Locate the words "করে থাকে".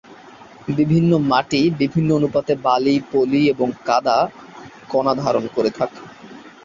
5.55-5.99